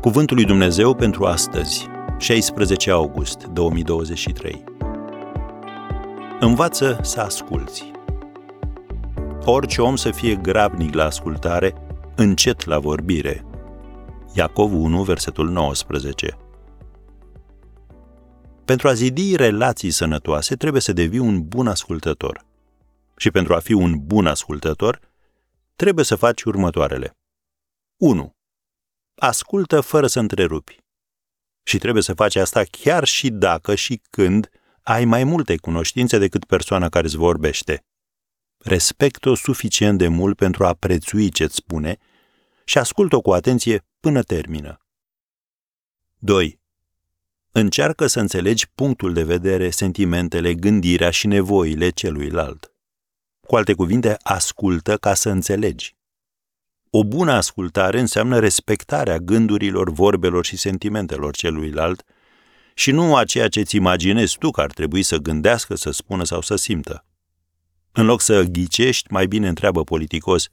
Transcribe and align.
Cuvântul 0.00 0.36
lui 0.36 0.44
Dumnezeu 0.44 0.94
pentru 0.94 1.24
astăzi, 1.24 1.86
16 2.18 2.90
august 2.90 3.44
2023. 3.44 4.64
Învață 6.40 6.98
să 7.02 7.20
asculți. 7.20 7.90
Orice 9.44 9.82
om 9.82 9.96
să 9.96 10.10
fie 10.10 10.34
grabnic 10.34 10.94
la 10.94 11.04
ascultare, 11.04 11.74
încet 12.16 12.64
la 12.64 12.78
vorbire. 12.78 13.44
Iacov 14.34 14.72
1, 14.72 15.02
versetul 15.02 15.48
19. 15.48 16.36
Pentru 18.64 18.88
a 18.88 18.92
zidi 18.92 19.36
relații 19.36 19.90
sănătoase, 19.90 20.56
trebuie 20.56 20.80
să 20.80 20.92
devii 20.92 21.18
un 21.18 21.48
bun 21.48 21.66
ascultător. 21.66 22.44
Și 23.16 23.30
pentru 23.30 23.54
a 23.54 23.58
fi 23.58 23.72
un 23.72 23.94
bun 24.06 24.26
ascultător, 24.26 25.00
trebuie 25.76 26.04
să 26.04 26.16
faci 26.16 26.42
următoarele. 26.42 27.16
1 27.96 28.34
ascultă 29.20 29.80
fără 29.80 30.06
să 30.06 30.18
întrerupi. 30.18 30.76
Și 31.62 31.78
trebuie 31.78 32.02
să 32.02 32.14
faci 32.14 32.36
asta 32.36 32.62
chiar 32.70 33.04
și 33.04 33.30
dacă 33.30 33.74
și 33.74 34.02
când 34.10 34.50
ai 34.82 35.04
mai 35.04 35.24
multe 35.24 35.56
cunoștințe 35.56 36.18
decât 36.18 36.44
persoana 36.44 36.88
care 36.88 37.06
îți 37.06 37.16
vorbește. 37.16 37.84
Respectă-o 38.58 39.34
suficient 39.34 39.98
de 39.98 40.08
mult 40.08 40.36
pentru 40.36 40.66
a 40.66 40.74
prețui 40.74 41.30
ce-ți 41.30 41.54
spune 41.54 41.98
și 42.64 42.78
ascultă-o 42.78 43.20
cu 43.20 43.30
atenție 43.32 43.84
până 44.00 44.22
termină. 44.22 44.80
2. 46.18 46.60
Încearcă 47.52 48.06
să 48.06 48.20
înțelegi 48.20 48.68
punctul 48.74 49.12
de 49.12 49.24
vedere, 49.24 49.70
sentimentele, 49.70 50.54
gândirea 50.54 51.10
și 51.10 51.26
nevoile 51.26 51.90
celuilalt. 51.90 52.72
Cu 53.40 53.56
alte 53.56 53.74
cuvinte, 53.74 54.16
ascultă 54.22 54.96
ca 54.96 55.14
să 55.14 55.28
înțelegi. 55.28 55.98
O 56.92 57.04
bună 57.04 57.32
ascultare 57.32 58.00
înseamnă 58.00 58.38
respectarea 58.38 59.18
gândurilor, 59.18 59.90
vorbelor 59.90 60.44
și 60.44 60.56
sentimentelor 60.56 61.36
celuilalt 61.36 62.04
și 62.74 62.90
nu 62.90 63.16
a 63.16 63.24
ceea 63.24 63.48
ce 63.48 63.62
ți 63.62 63.76
imaginezi 63.76 64.38
tu 64.38 64.50
că 64.50 64.60
ar 64.60 64.72
trebui 64.72 65.02
să 65.02 65.16
gândească, 65.16 65.74
să 65.74 65.90
spună 65.90 66.24
sau 66.24 66.40
să 66.40 66.56
simtă. 66.56 67.06
În 67.92 68.04
loc 68.06 68.20
să 68.20 68.42
ghicești, 68.42 69.12
mai 69.12 69.26
bine 69.26 69.48
întreabă 69.48 69.84
politicos, 69.84 70.48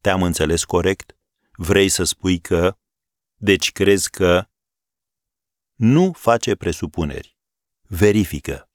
te-am 0.00 0.22
înțeles 0.22 0.64
corect? 0.64 1.16
Vrei 1.52 1.88
să 1.88 2.04
spui 2.04 2.38
că? 2.38 2.76
Deci 3.36 3.72
crezi 3.72 4.10
că? 4.10 4.44
Nu 5.74 6.12
face 6.12 6.54
presupuneri. 6.54 7.36
Verifică. 7.82 8.68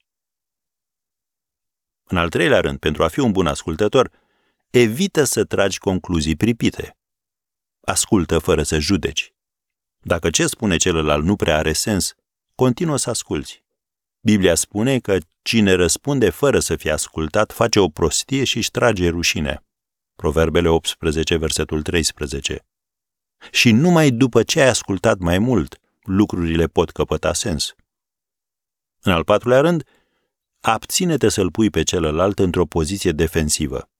În 2.04 2.16
al 2.16 2.28
treilea 2.28 2.60
rând, 2.60 2.78
pentru 2.78 3.04
a 3.04 3.08
fi 3.08 3.20
un 3.20 3.32
bun 3.32 3.46
ascultător, 3.46 4.10
evită 4.70 5.24
să 5.24 5.44
tragi 5.44 5.78
concluzii 5.78 6.36
pripite 6.36 6.96
ascultă 7.86 8.38
fără 8.38 8.62
să 8.62 8.78
judeci. 8.78 9.34
Dacă 10.02 10.30
ce 10.30 10.46
spune 10.46 10.76
celălalt 10.76 11.24
nu 11.24 11.36
prea 11.36 11.56
are 11.56 11.72
sens, 11.72 12.14
continuă 12.54 12.96
să 12.96 13.10
asculți. 13.10 13.64
Biblia 14.20 14.54
spune 14.54 14.98
că 14.98 15.18
cine 15.42 15.72
răspunde 15.72 16.30
fără 16.30 16.58
să 16.58 16.76
fie 16.76 16.90
ascultat 16.90 17.52
face 17.52 17.80
o 17.80 17.88
prostie 17.88 18.44
și 18.44 18.56
își 18.56 18.70
trage 18.70 19.08
rușine. 19.08 19.64
Proverbele 20.16 20.68
18, 20.68 21.36
versetul 21.36 21.82
13. 21.82 22.66
Și 23.50 23.70
numai 23.70 24.10
după 24.10 24.42
ce 24.42 24.60
ai 24.60 24.68
ascultat 24.68 25.18
mai 25.18 25.38
mult, 25.38 25.80
lucrurile 26.02 26.66
pot 26.66 26.90
căpăta 26.90 27.32
sens. 27.32 27.74
În 29.00 29.12
al 29.12 29.24
patrulea 29.24 29.60
rând, 29.60 29.84
abține-te 30.60 31.28
să-l 31.28 31.50
pui 31.50 31.70
pe 31.70 31.82
celălalt 31.82 32.38
într-o 32.38 32.66
poziție 32.66 33.12
defensivă. 33.12 33.90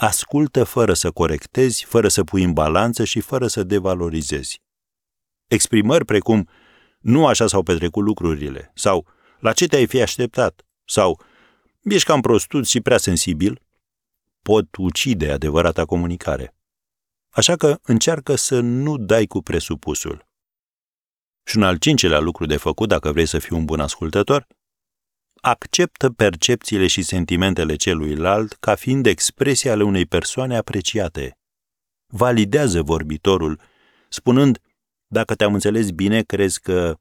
Ascultă 0.00 0.64
fără 0.64 0.94
să 0.94 1.10
corectezi, 1.10 1.84
fără 1.84 2.08
să 2.08 2.24
pui 2.24 2.42
în 2.42 2.52
balanță 2.52 3.04
și 3.04 3.20
fără 3.20 3.46
să 3.46 3.62
devalorizezi. 3.62 4.62
Exprimări 5.46 6.04
precum 6.04 6.48
nu 6.98 7.26
așa 7.26 7.46
s-au 7.46 7.62
petrecut 7.62 8.04
lucrurile 8.04 8.72
sau 8.74 9.06
la 9.38 9.52
ce 9.52 9.66
te-ai 9.66 9.86
fi 9.86 10.02
așteptat 10.02 10.66
sau 10.84 11.20
ești 11.82 12.06
cam 12.06 12.20
prostut 12.20 12.66
și 12.66 12.80
prea 12.80 12.98
sensibil 12.98 13.62
pot 14.42 14.76
ucide 14.76 15.30
adevărata 15.30 15.84
comunicare. 15.84 16.54
Așa 17.28 17.56
că 17.56 17.78
încearcă 17.82 18.34
să 18.34 18.60
nu 18.60 18.96
dai 18.96 19.26
cu 19.26 19.42
presupusul. 19.42 20.26
Și 21.44 21.56
un 21.56 21.62
al 21.62 21.76
cincilea 21.76 22.18
lucru 22.18 22.46
de 22.46 22.56
făcut 22.56 22.88
dacă 22.88 23.12
vrei 23.12 23.26
să 23.26 23.38
fii 23.38 23.56
un 23.56 23.64
bun 23.64 23.80
ascultător– 23.80 24.46
acceptă 25.40 26.10
percepțiile 26.10 26.86
și 26.86 27.02
sentimentele 27.02 27.76
celuilalt 27.76 28.52
ca 28.52 28.74
fiind 28.74 29.06
expresia 29.06 29.72
ale 29.72 29.82
unei 29.82 30.06
persoane 30.06 30.56
apreciate. 30.56 31.38
Validează 32.06 32.82
vorbitorul, 32.82 33.60
spunând, 34.08 34.60
dacă 35.06 35.34
te-am 35.34 35.54
înțeles 35.54 35.90
bine, 35.90 36.22
crezi 36.22 36.60
că 36.60 36.98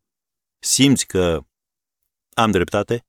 simți 0.59 1.07
că 1.07 1.45
am 2.33 2.51
dreptate? 2.51 3.05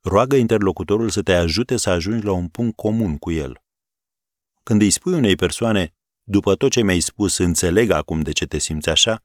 Roagă 0.00 0.36
interlocutorul 0.36 1.10
să 1.10 1.22
te 1.22 1.32
ajute 1.32 1.76
să 1.76 1.90
ajungi 1.90 2.24
la 2.24 2.32
un 2.32 2.48
punct 2.48 2.76
comun 2.76 3.18
cu 3.18 3.30
el. 3.30 3.62
Când 4.62 4.80
îi 4.80 4.90
spui 4.90 5.12
unei 5.12 5.36
persoane, 5.36 5.94
după 6.22 6.54
tot 6.54 6.70
ce 6.70 6.82
mi-ai 6.82 7.00
spus, 7.00 7.38
înțeleg 7.38 7.90
acum 7.90 8.20
de 8.20 8.32
ce 8.32 8.46
te 8.46 8.58
simți 8.58 8.88
așa, 8.88 9.24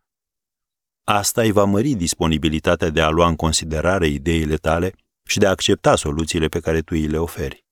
Asta 1.09 1.41
îi 1.41 1.51
va 1.51 1.63
mări 1.63 1.93
disponibilitatea 1.93 2.89
de 2.89 3.01
a 3.01 3.09
lua 3.09 3.27
în 3.27 3.35
considerare 3.35 4.07
ideile 4.07 4.55
tale 4.55 4.93
și 5.23 5.37
de 5.37 5.45
a 5.45 5.49
accepta 5.49 5.95
soluțiile 5.95 6.47
pe 6.47 6.59
care 6.59 6.79
tu 6.79 6.93
îi 6.95 7.07
le 7.07 7.17
oferi. 7.17 7.65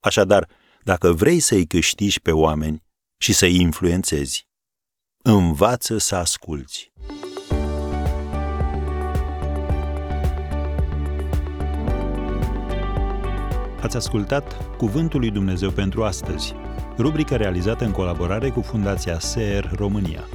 Așadar, 0.00 0.48
dacă 0.82 1.12
vrei 1.12 1.40
să-i 1.40 1.66
câștigi 1.66 2.20
pe 2.20 2.32
oameni 2.32 2.82
și 3.18 3.32
să-i 3.32 3.60
influențezi, 3.60 4.46
învață 5.22 5.98
să 5.98 6.14
asculți. 6.14 6.92
Ați 13.80 13.96
ascultat 13.96 14.76
Cuvântul 14.76 15.20
lui 15.20 15.30
Dumnezeu 15.30 15.70
pentru 15.70 16.04
astăzi, 16.04 16.54
rubrica 16.98 17.36
realizată 17.36 17.84
în 17.84 17.92
colaborare 17.92 18.50
cu 18.50 18.60
Fundația 18.60 19.18
SER 19.18 19.70
România. 19.74 20.28